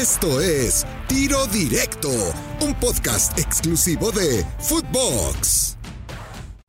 [0.00, 2.08] Esto es Tiro Directo,
[2.64, 5.76] un podcast exclusivo de Footbox.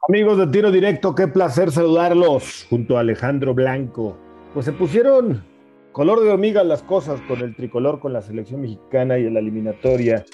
[0.08, 4.18] Amigos de Tiro Directo, qué placer saludarlos junto a Alejandro Blanco.
[4.52, 5.44] Pues se pusieron
[5.92, 10.25] color de hormiga las cosas con el tricolor, con la selección mexicana y la eliminatoria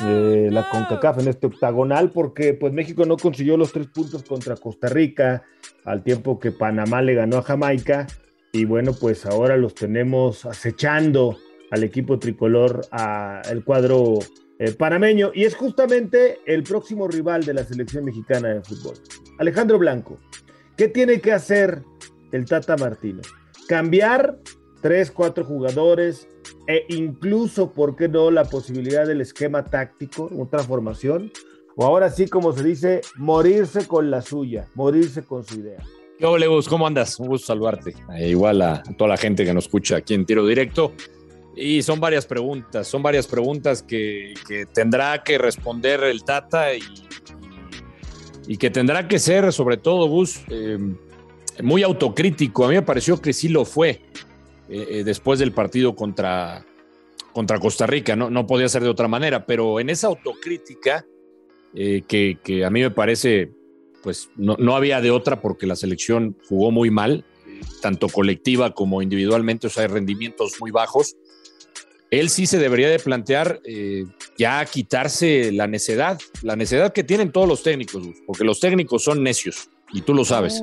[0.00, 4.56] de la CONCACAF en este octagonal, porque pues México no consiguió los tres puntos contra
[4.56, 5.42] Costa Rica,
[5.84, 8.06] al tiempo que Panamá le ganó a Jamaica,
[8.52, 11.36] y bueno, pues ahora los tenemos acechando
[11.70, 14.18] al equipo tricolor, al cuadro
[14.58, 18.94] eh, panameño, y es justamente el próximo rival de la selección mexicana de fútbol.
[19.38, 20.18] Alejandro Blanco,
[20.76, 21.82] ¿qué tiene que hacer
[22.32, 23.20] el Tata Martino?
[23.68, 24.38] Cambiar
[24.80, 26.28] tres, cuatro jugadores
[26.66, 31.30] e incluso, ¿por qué no?, la posibilidad del esquema táctico, otra formación,
[31.76, 35.78] o ahora sí, como se dice, morirse con la suya, morirse con su idea.
[36.20, 37.20] Hola, Legus, ¿cómo andas?
[37.20, 37.94] Un gusto saludarte.
[38.16, 40.92] Eh, igual a toda la gente que nos escucha aquí en Tiro Directo.
[41.60, 44.34] Y son varias preguntas, son varias preguntas que,
[44.72, 46.80] tendrá que responder el Tata y,
[48.46, 50.78] y, que tendrá que ser, sobre todo, Gus, eh,
[51.60, 52.64] muy autocrítico.
[52.64, 54.00] A mí me pareció que sí lo fue
[54.68, 56.64] eh, eh, después del partido contra,
[57.32, 58.14] contra Costa Rica.
[58.14, 61.04] No, no podía ser de otra manera, pero en esa autocrítica,
[61.74, 63.50] que, que, a mí me parece,
[64.02, 67.24] pues no, no había de otra porque la selección jugó muy mal,
[67.82, 71.16] tanto colectiva como individualmente, o sea, hay rendimientos muy bajos
[72.10, 74.04] él sí se debería de plantear eh,
[74.38, 79.22] ya quitarse la necedad, la necedad que tienen todos los técnicos, porque los técnicos son
[79.22, 80.62] necios y tú lo sabes.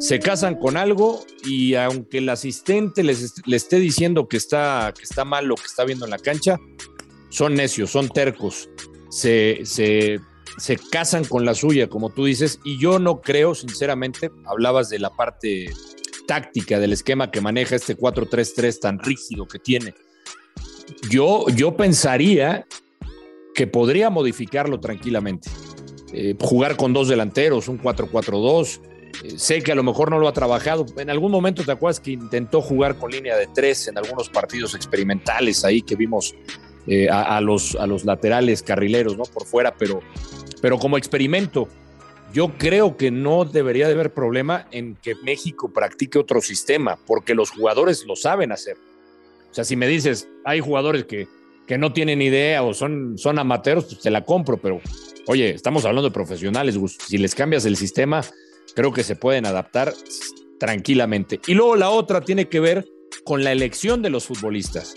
[0.00, 5.04] Se casan con algo y aunque el asistente les, le esté diciendo que está, que
[5.04, 6.58] está mal lo que está viendo en la cancha,
[7.30, 8.68] son necios, son tercos,
[9.10, 10.20] se, se,
[10.58, 14.98] se casan con la suya, como tú dices, y yo no creo, sinceramente, hablabas de
[14.98, 15.72] la parte
[16.26, 19.94] táctica del esquema que maneja este 4-3-3 tan rígido que tiene
[21.10, 22.66] yo, yo pensaría
[23.54, 25.48] que podría modificarlo tranquilamente.
[26.12, 28.80] Eh, jugar con dos delanteros, un 4-4-2.
[29.24, 30.86] Eh, sé que a lo mejor no lo ha trabajado.
[30.96, 34.74] En algún momento te acuerdas que intentó jugar con línea de tres en algunos partidos
[34.74, 36.34] experimentales ahí que vimos
[36.86, 39.24] eh, a, los, a los laterales carrileros, ¿no?
[39.24, 40.00] Por fuera, pero,
[40.60, 41.68] pero como experimento.
[42.32, 47.32] Yo creo que no debería de haber problema en que México practique otro sistema, porque
[47.32, 48.76] los jugadores lo saben hacer.
[49.54, 51.28] O sea, si me dices, hay jugadores que,
[51.68, 54.80] que no tienen idea o son, son amateros, pues te la compro, pero
[55.28, 56.76] oye, estamos hablando de profesionales,
[57.06, 58.24] si les cambias el sistema,
[58.74, 59.94] creo que se pueden adaptar
[60.58, 61.40] tranquilamente.
[61.46, 62.84] Y luego la otra tiene que ver
[63.22, 64.96] con la elección de los futbolistas,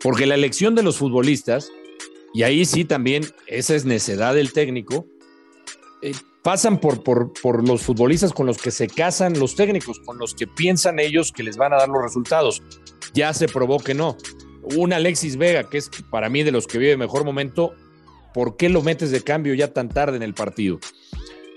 [0.00, 1.68] porque la elección de los futbolistas,
[2.32, 5.06] y ahí sí también esa es necedad del técnico,
[6.02, 6.12] eh,
[6.44, 10.34] pasan por, por, por, los futbolistas con los que se casan los técnicos, con los
[10.34, 12.62] que piensan ellos que les van a dar los resultados
[13.14, 14.16] ya se probó que no.
[14.76, 17.74] Un Alexis Vega, que es para mí de los que vive mejor momento,
[18.34, 20.78] ¿por qué lo metes de cambio ya tan tarde en el partido?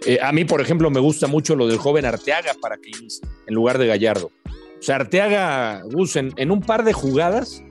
[0.06, 3.28] Eh, a mí, por ejemplo, me gusta mucho lo del joven Arteaga para que inicie,
[3.47, 4.31] en lugar de Gallardo.
[4.47, 7.63] O sea, Arteaga, Gus, en, un par de jugadas,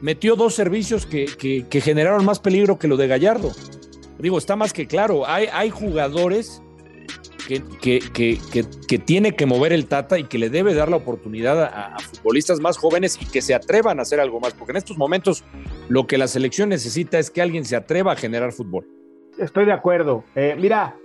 [0.00, 1.26] metió dos servicios que,
[1.68, 3.52] que, generaron más peligro que lo de Gallardo.
[4.18, 6.61] Digo, está más que claro, hay, hay jugadores
[7.46, 7.62] que,
[8.12, 11.98] que, que, tiene que mover el Tata y que le debe dar la oportunidad a,
[11.98, 15.44] futbolistas más jóvenes y que se atrevan a hacer algo más, porque en estos momentos
[15.88, 18.86] lo que la selección necesita es que alguien se atreva a generar fútbol.
[19.38, 20.24] Estoy de acuerdo.
[20.34, 20.96] Eh, mira,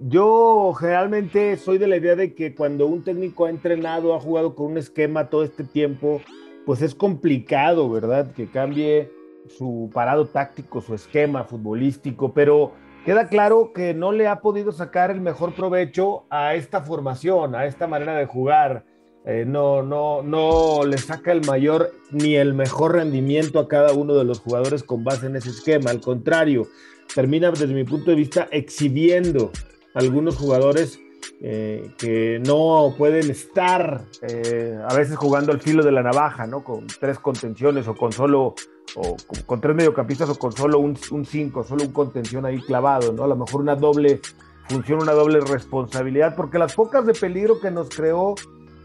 [0.00, 4.54] yo generalmente soy de la idea de que cuando un técnico ha entrenado, ha jugado
[4.54, 6.22] con un esquema todo este tiempo,
[6.64, 8.32] pues es complicado, ¿verdad?
[8.32, 9.10] Que cambie
[9.48, 12.72] su parado táctico, su esquema futbolístico, pero
[13.06, 17.64] Queda claro que no le ha podido sacar el mejor provecho a esta formación, a
[17.64, 18.84] esta manera de jugar.
[19.24, 24.14] Eh, no, no, no le saca el mayor ni el mejor rendimiento a cada uno
[24.14, 25.92] de los jugadores con base en ese esquema.
[25.92, 26.66] Al contrario,
[27.14, 29.52] termina desde mi punto de vista exhibiendo
[29.94, 30.98] algunos jugadores
[31.40, 36.64] eh, que no pueden estar eh, a veces jugando al filo de la navaja, ¿no?
[36.64, 38.56] Con tres contenciones o con solo,
[38.94, 39.16] o
[39.46, 43.24] con, tres mediocampistas o con solo un 5, solo un contención ahí clavado, ¿no?
[43.24, 44.20] A lo mejor una doble
[44.68, 48.34] función, una doble responsabilidad, porque las pocas de peligro que nos creó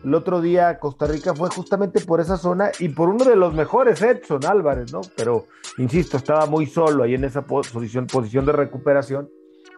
[0.04, 3.54] el otro día Costa Rica fue justamente por esa zona y por uno de los
[3.54, 5.02] mejores, Edson Álvarez, ¿no?
[5.16, 5.46] Pero,
[5.78, 9.30] insisto, estaba muy solo ahí en esa posición, posición de recuperación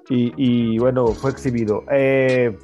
[0.10, 1.84] y, bueno, fue exhibido.
[1.92, 2.58] Eh,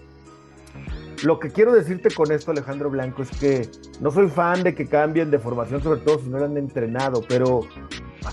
[1.24, 3.70] lo que quiero decirte con esto, Alejandro Blanco, es que
[4.00, 7.62] no soy fan de que cambien de formación, sobre todo si no han entrenado, pero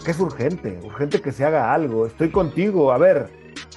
[0.05, 2.07] qué es urgente, urgente que se haga algo.
[2.07, 3.29] Estoy contigo, a ver,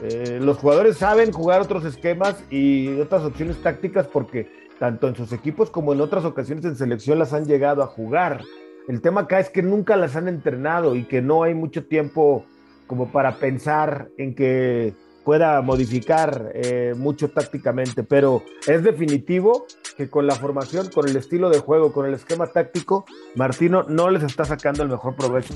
[0.01, 5.33] eh, los jugadores saben jugar otros esquemas y otras opciones tácticas porque tanto en sus
[5.33, 8.41] equipos como en otras ocasiones en selección las han llegado a jugar.
[8.87, 12.45] El tema acá es que nunca las han entrenado y que no hay mucho tiempo
[12.87, 14.93] como para pensar en que
[15.29, 21.51] pueda modificar eh, mucho tácticamente, pero es definitivo que con la formación, con el estilo
[21.51, 23.05] de juego, con el esquema táctico,
[23.35, 25.53] Martino no les está sacando el mejor provecho.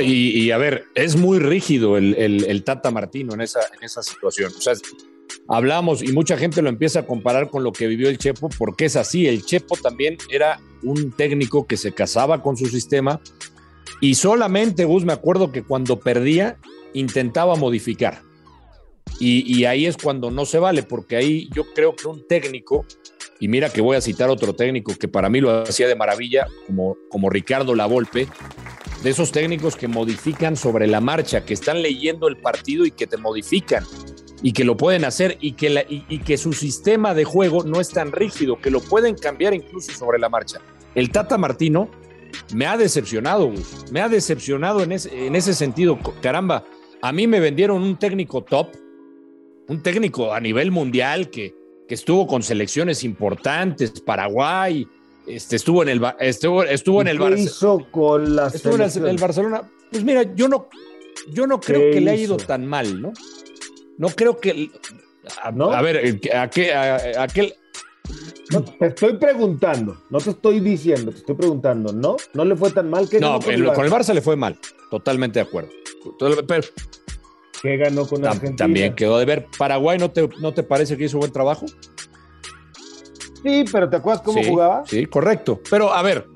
[0.00, 4.52] y, a ver, es muy rígido el, Tata Martino en esa, en esa situación.
[4.56, 4.74] O sea,
[5.48, 8.84] hablamos y mucha gente lo empieza a comparar con lo que vivió el Chepo, porque
[8.84, 9.26] es así.
[9.26, 13.20] El Chepo también era un técnico que se casaba con su sistema
[14.00, 16.58] y solamente, Gus, me acuerdo que cuando perdía,
[16.94, 18.24] intentaba modificar.
[19.18, 22.84] Y, ahí es cuando no se vale, porque ahí yo creo que un técnico,
[23.40, 26.46] y mira que voy a citar otro técnico que para mí lo hacía de maravilla,
[26.66, 28.28] como, como Ricardo Lavolpe,
[29.02, 33.06] de esos técnicos que modifican sobre la marcha, que están leyendo el partido y que
[33.06, 33.84] te modifican,
[34.42, 37.88] y que lo pueden hacer, y que, y, que su sistema de juego no es
[37.88, 40.60] tan rígido, que lo pueden cambiar incluso sobre la marcha.
[40.94, 41.90] El Tata Martino
[42.54, 43.50] me ha decepcionado,
[43.90, 45.98] me ha decepcionado en ese, en ese sentido.
[46.20, 46.64] Caramba,
[47.00, 48.68] a mí me vendieron un técnico top,
[49.68, 51.54] un técnico a nivel mundial que,
[51.88, 54.86] que estuvo con selecciones importantes, Paraguay,
[55.26, 57.86] este, estuvo en el estuvo, estuvo en el Barcelona.
[57.90, 59.70] con las estuvo en el, Barcelona.
[59.90, 60.68] Pues mira, yo no,
[61.32, 63.12] yo no creo que le haya ido tan mal, ¿no?
[63.98, 64.70] No creo que.
[65.42, 65.72] A, ¿No?
[65.72, 66.72] a ver, ¿a qué?
[66.72, 67.54] A, aquel.
[68.52, 72.16] No, te estoy preguntando, no te estoy diciendo, te estoy preguntando, ¿no?
[72.32, 74.56] ¿No le fue tan mal que No, con, el, con el Barça le fue mal,
[74.88, 75.70] totalmente de acuerdo.
[76.46, 76.62] Pero,
[77.66, 78.56] ¿Qué ganó con Argentina?
[78.56, 79.48] También quedó de ver.
[79.58, 81.66] ¿Paraguay no te, no te parece que hizo buen trabajo?
[83.42, 84.84] Sí, pero ¿te acuerdas cómo jugaba?
[84.86, 85.60] Sí, correcto.
[85.68, 86.26] Pero a ver.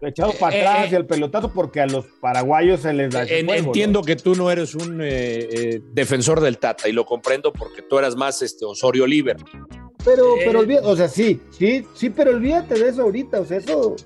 [0.00, 3.24] Echado para eh, atrás eh, y el pelotazo porque a los paraguayos se les da.
[3.24, 7.98] entiendo que tú no eres un eh, defensor del Tata y lo comprendo porque tú
[7.98, 9.36] eras más este Osorio Oliver.
[10.04, 13.58] Pero, pero olvídate, o sea, sí, sí, sí, pero olvídate de eso ahorita, o sea,
[13.58, 13.96] eso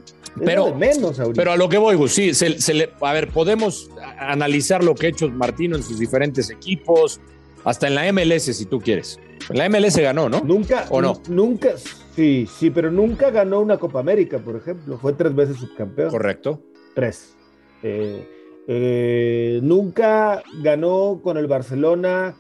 [0.45, 4.85] pero, menos Pero a lo que voy, Gus, sí, se, le, a ver, podemos analizar
[4.85, 7.21] lo que ha hecho Martino en sus diferentes equipos,
[7.65, 9.19] hasta en la MLS, si tú quieres.
[9.49, 10.41] En la MLS ganó, ¿no?
[10.41, 10.87] Nunca.
[10.91, 11.23] ¿O no?
[11.29, 11.77] Nunca,
[12.15, 14.99] sí, sí, pero nunca ganó una Copa América, por ejemplo.
[14.99, 16.11] Fue tres veces subcampeón.
[16.11, 16.63] Correcto.
[16.95, 17.35] Tres.
[17.83, 18.29] Eh,
[18.69, 22.37] eh, nunca ganó con el Barcelona.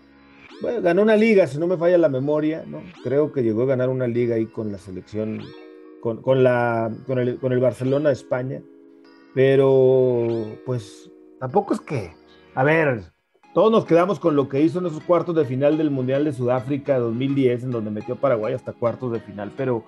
[0.63, 2.83] Bueno, ganó una liga, si no me falla la memoria, ¿no?
[3.03, 5.43] Creo que llegó a ganar una liga ahí con la selección
[6.01, 8.63] con, la, con, el, con el Barcelona de España,
[9.35, 10.29] pero
[10.65, 11.11] pues
[11.41, 12.13] tampoco es que,
[12.55, 13.13] a ver,
[13.55, 16.33] todos nos quedamos con lo que hizo en esos cuartos de final del Mundial de
[16.33, 19.85] Sudáfrica 2010, en donde metió Paraguay hasta cuartos de final, pero,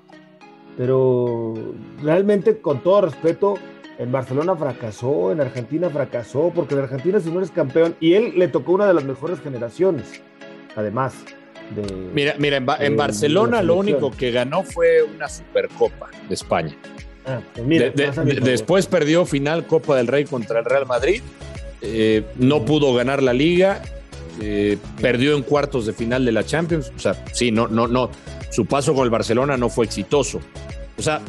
[0.76, 1.54] pero
[2.02, 3.54] realmente con todo respeto,
[3.98, 8.34] en Barcelona fracasó, en Argentina fracasó, porque en Argentina si no eres campeón, y él
[8.36, 10.22] le tocó una de las mejores generaciones,
[10.76, 11.14] además
[12.12, 16.76] mira, mira, en, Barcelona lo único que ganó fue una Supercopa de España.
[17.26, 21.22] Ah, pues después perdió final Copa del Rey contra el Real Madrid.
[21.82, 23.82] Eh, no pudo ganar la liga.
[24.40, 26.92] Eh, perdió en cuartos de final de la Champions.
[26.96, 28.10] O sea, sí, no, no, no.
[28.50, 30.40] Su paso con el Barcelona no fue exitoso.
[30.96, 31.20] O sea,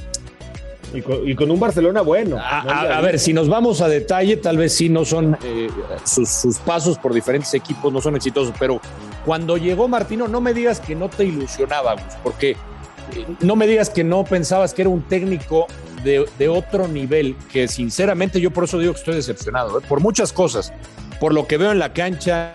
[0.94, 2.38] y con, un Barcelona bueno.
[2.40, 5.70] A, ver, si nos vamos a detalle, tal vez sí no son eh,
[6.04, 8.82] sus, pasos por diferentes equipos no son exitosos, pero
[9.26, 13.90] cuando llegó Martino, no me digas que no te ilusionaba, porque eh, no me digas
[13.90, 15.68] que no pensabas que era un técnico
[16.04, 19.84] de, otro nivel, que sinceramente yo por eso digo que estoy decepcionado, ¿eh?
[19.88, 20.72] por muchas cosas,
[21.20, 22.54] por lo que veo en la cancha,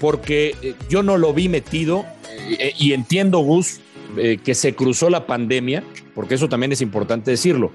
[0.00, 2.04] porque yo no lo vi metido
[2.76, 3.80] y entiendo, Gus,
[4.16, 5.84] que se cruzó la pandemia
[6.14, 7.72] porque eso también es importante decirlo.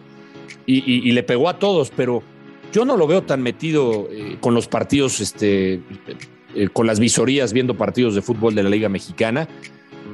[0.65, 2.21] Y, le pegó a todos, pero
[2.73, 5.81] yo no lo veo tan metido eh, con los partidos, este,
[6.57, 9.47] eh, con las visorías viendo partidos de fútbol de la Liga Mexicana.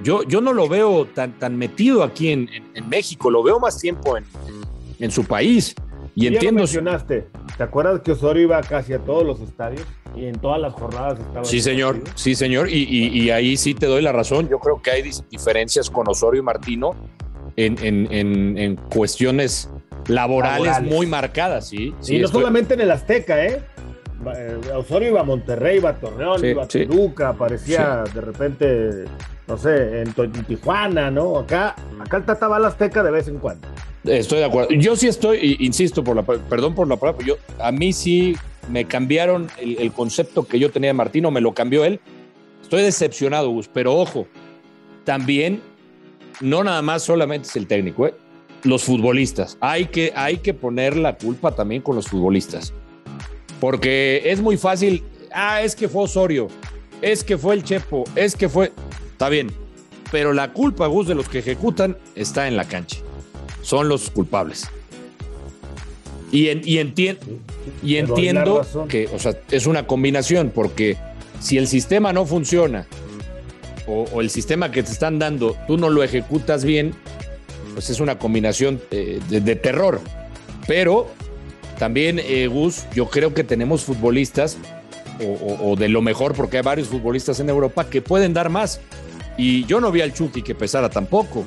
[0.04, 2.50] Yo, yo no lo veo tan, tan metido aquí en,
[2.90, 5.74] México, lo veo más tiempo en, su país.
[6.16, 6.60] Y entiendo.
[6.60, 9.86] mencionaste, ¿te acuerdas que Osorio iba casi a todos los estadios?
[10.16, 11.46] Y en todas las jornadas estaba.
[11.46, 12.70] Sí, señor, sí, señor.
[12.70, 14.50] Y, y, ahí sí te doy la razón.
[14.50, 16.96] Yo creo que hay diferencias con Osorio y Martino
[17.56, 19.70] en, cuestiones
[20.08, 21.96] laborales, muy marcadas, ¿sí?
[22.02, 23.64] sí no solamente en el Azteca, ¿eh?
[24.36, 24.58] ¿Eh?
[24.76, 29.06] Osorio iba a Monterrey, iba a Torreón, iba a Toluca, aparecía de repente,
[29.48, 30.14] no sé, en,
[30.46, 31.40] Tijuana, ¿no?
[31.40, 33.68] Acá, acá el Tata va al Azteca de vez en cuando.
[34.04, 34.70] Estoy de acuerdo.
[34.72, 38.36] Yo sí estoy, insisto, por la, perdón por la palabra, yo, a mí sí
[38.70, 42.00] me cambiaron el, el, concepto que yo tenía de Martino, me lo cambió él.
[42.62, 44.28] Estoy decepcionado, Gus, pero ojo,
[45.04, 45.62] también
[46.42, 48.14] no nada más solamente es el técnico, ¿eh?
[48.64, 49.58] los futbolistas.
[49.60, 52.74] Hay que, hay que poner la culpa también con los futbolistas.
[53.64, 56.50] Porque es muy fácil, ah, es que fue Osorio,
[57.02, 58.74] es que fue el Chepo, es que fue...
[59.14, 59.50] Está bien,
[60.12, 62.98] pero la culpa, Gus, de los que ejecutan está en la cancha.
[63.62, 64.70] Son los culpables.
[66.30, 67.18] Y, y,
[67.84, 70.98] y entiendo que, o sea, es una combinación, porque
[71.40, 72.86] si el sistema no funciona
[73.88, 76.94] o, el sistema que te están dando, tú no lo ejecutas bien,
[77.76, 80.02] pues es una combinación eh, de, terror.
[80.68, 81.08] Pero
[81.78, 84.58] también, eh, Gus, yo creo que tenemos futbolistas,
[85.20, 88.82] o, de lo mejor, porque hay varios futbolistas en Europa que pueden dar más.
[89.38, 91.46] Y yo no vi al Chucky que pesara tampoco.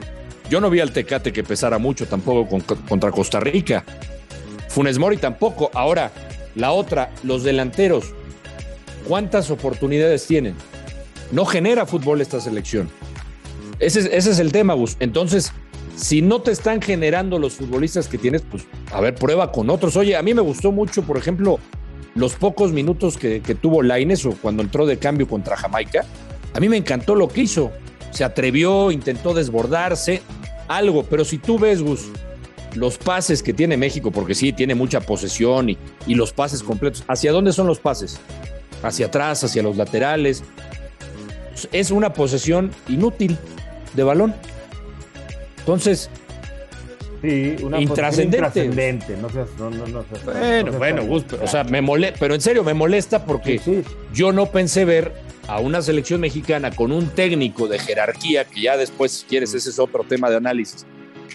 [0.48, 3.84] Yo no vi al Tecate que pesara mucho tampoco contra Costa Rica.
[4.68, 5.70] Funes Mori tampoco.
[5.74, 6.12] Ahora,
[6.54, 8.12] la otra, los delanteros.
[9.06, 10.54] ¿Cuántas oportunidades tienen?
[11.32, 12.88] No genera fútbol esta selección.
[13.78, 14.96] Ese, es el tema, Gus.
[15.00, 15.52] Entonces,
[15.96, 19.96] si no te están generando los futbolistas que tienes, pues a ver, prueba con otros.
[19.96, 21.58] Oye, a mí me gustó mucho, por ejemplo,
[22.14, 26.04] los pocos minutos que, tuvo Laines o cuando entró de cambio contra Jamaica.
[26.52, 27.72] A mí me encantó lo que hizo.
[28.10, 30.22] Se atrevió, intentó desbordarse,
[30.68, 31.02] algo.
[31.04, 32.08] Pero si tú ves, Gus,
[32.74, 37.04] los pases que tiene México, porque sí, tiene mucha posesión y, y los pases completos,
[37.08, 38.20] ¿hacia dónde son los pases?
[38.82, 40.44] Hacia atrás, hacia los laterales,
[41.72, 43.38] es una posesión inútil
[43.94, 44.34] de balón.
[45.66, 46.08] Entonces,
[47.22, 49.16] sí, una intrascendente.
[49.16, 49.28] No
[50.24, 51.02] bueno, bueno,
[51.42, 53.82] o sea, me molesta, pero en serio me molesta porque
[54.14, 55.12] yo no pensé ver
[55.48, 59.70] a una selección mexicana con un técnico de jerarquía, que ya después, si quieres, ese
[59.70, 60.86] es otro tema de análisis,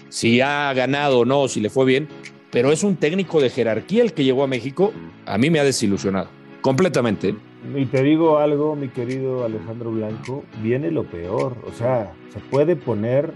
[0.08, 2.08] si ha ganado o no, si le fue bien,
[2.50, 4.94] pero es un técnico de jerarquía el que llegó a México,
[5.26, 6.28] a mí me ha desilusionado,
[6.62, 7.34] completamente.
[7.76, 11.56] Y te digo algo, mi querido Alejandro Blanco, viene lo peor.
[11.64, 13.32] O sea, se puede poner,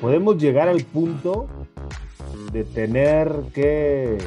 [0.00, 1.48] podemos llegar al punto
[2.52, 4.18] de tener que,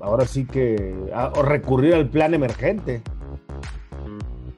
[0.00, 0.94] ahora sí que,
[1.34, 3.02] o recurrir al plan emergente.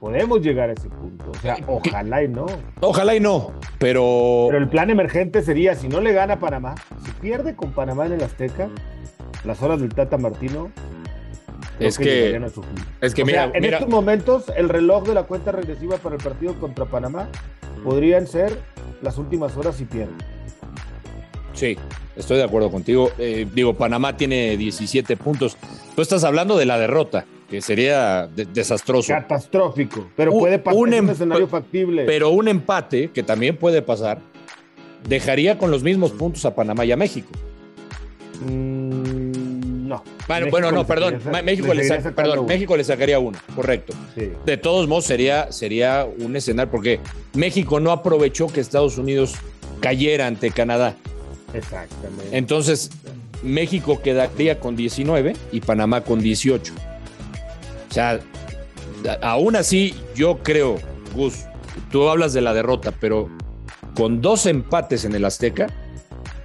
[0.00, 1.30] Podemos llegar a ese punto.
[1.30, 2.46] O sea, ojalá y no.
[2.80, 4.46] Ojalá y no, pero...
[4.48, 8.06] Pero el plan emergente sería, si no le gana a Panamá, si pierde con Panamá
[8.06, 8.68] en el Azteca,
[9.44, 10.70] las horas del Tata Martino
[11.78, 12.40] es que,
[13.00, 16.54] es que mira, en estos momentos el reloj de la cuenta regresiva para el partido
[16.54, 17.28] contra Panamá
[17.84, 18.58] podrían ser
[19.02, 20.16] las últimas horas si pierden.
[21.52, 21.76] Sí,
[22.16, 23.10] estoy de acuerdo contigo.
[23.18, 25.56] Eh, digo, Panamá tiene 17 puntos.
[25.94, 29.12] Tú estás hablando de la derrota, que sería desastroso.
[29.12, 32.04] Catastrófico, pero puede pasar un, un escenario factible.
[32.04, 34.20] Pero un empate, que también puede pasar,
[35.08, 37.30] dejaría con los mismos puntos a Panamá y a México.
[38.40, 38.77] Mm,
[40.28, 40.50] no.
[40.50, 41.20] Bueno, no, perdón.
[41.44, 43.94] México, le, perdón México le sacaría uno, correcto.
[44.44, 47.00] De todos modos, sería, sería un escenario, porque
[47.34, 49.34] México no aprovechó que Estados Unidos
[49.80, 50.94] cayera ante Canadá.
[51.54, 52.36] Exactamente.
[52.36, 52.90] Entonces,
[53.42, 56.72] México quedaría con 19 y Panamá con 18.
[57.88, 58.20] O sea,
[59.22, 60.76] aún así, yo creo,
[61.14, 61.44] Gus,
[61.90, 63.28] tú hablas de la derrota, pero
[63.94, 65.68] con dos empates en el Azteca,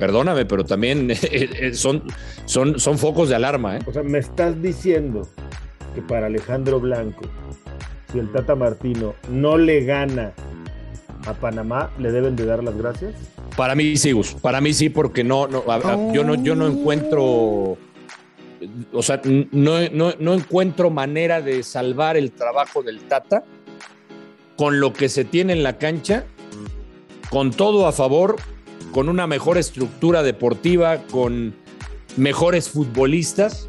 [0.04, 2.04] perdóname, pero también eh, eh, son,
[2.44, 3.78] son, son focos de alarma.
[3.78, 3.80] ¿eh?
[3.88, 5.26] O sea, me estás diciendo
[5.96, 7.22] que para Alejandro Blanco,
[8.12, 10.34] si el Tata Martino no le gana
[11.26, 13.14] a Panamá, ¿le deben de dar las gracias?
[13.56, 14.34] Para mí sí, Gus.
[14.34, 15.64] Para mí sí, porque no, no,
[16.12, 17.78] yo no, yo no encuentro.
[18.92, 23.46] O sea, no, no, no encuentro manera de salvar el trabajo del Tata
[24.58, 26.26] con lo que se tiene en la cancha,
[27.30, 28.36] con todo a favor,
[28.94, 31.54] con una mejor estructura deportiva, con
[32.16, 33.68] mejores futbolistas,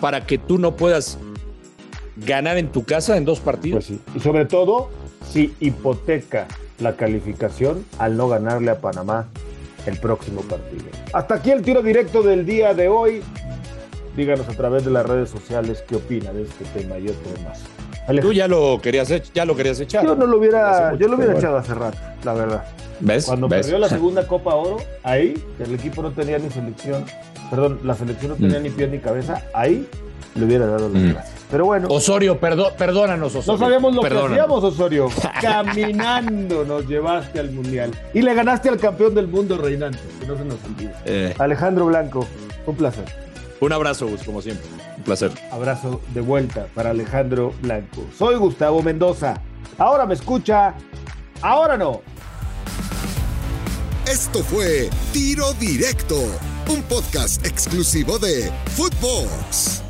[0.00, 1.18] para que tú no puedas
[2.16, 3.86] ganar en tu casa en dos partidos.
[3.86, 4.90] Pues y sobre todo,
[5.30, 6.48] si hipoteca
[6.80, 9.26] la calificación al no ganarle a Panamá
[9.86, 10.84] el próximo partido.
[11.12, 13.22] Hasta aquí el tiro directo del día de hoy.
[14.16, 17.62] Díganos a través de las redes sociales qué opina de este tema y otro más.
[18.20, 20.04] Tú ya lo querías, ya lo querías echar.
[20.04, 22.64] Yo no lo hubiera, yo lo hubiera echado hace rato, la verdad.
[23.00, 23.26] ¿Ves?
[23.26, 27.04] Cuando perdió la segunda Copa Oro, ahí, el equipo no tenía ni selección,
[27.50, 28.62] perdón, la selección no tenía mm.
[28.62, 29.86] ni pie ni cabeza, ahí
[30.34, 31.12] le hubiera dado las mm.
[31.12, 31.38] gracias.
[31.50, 31.88] Pero bueno.
[31.88, 33.52] Osorio, perdónanos, Osorio.
[33.52, 35.08] No sabíamos lo que hacíamos, Osorio.
[35.40, 37.90] Caminando nos llevaste al Mundial.
[38.12, 40.92] Y le ganaste al campeón del mundo reinante, que no se nos olvide.
[41.06, 41.34] Eh.
[41.38, 42.26] Alejandro Blanco,
[42.66, 43.04] un placer.
[43.60, 44.66] Un abrazo, Gus, como siempre.
[44.96, 45.32] Un placer.
[45.50, 48.06] Abrazo de vuelta para Alejandro Blanco.
[48.16, 49.40] Soy Gustavo Mendoza.
[49.78, 50.74] Ahora me escucha,
[51.42, 52.02] ahora no.
[54.06, 56.16] Esto fue Tiro Directo,
[56.70, 59.82] un podcast exclusivo de Footbox.